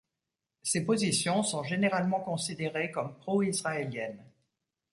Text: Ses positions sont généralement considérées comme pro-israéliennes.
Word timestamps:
Ses 0.63 0.83
positions 0.83 1.43
sont 1.43 1.61
généralement 1.61 2.21
considérées 2.21 2.89
comme 2.89 3.15
pro-israéliennes. 3.19 4.25